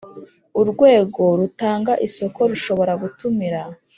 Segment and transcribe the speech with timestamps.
[0.61, 3.61] Urwego rutanga isoko rushobora gutumira